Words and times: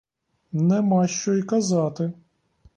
Нема 0.51 1.07
що 1.07 1.33
й 1.33 1.41
казати. 1.41 2.13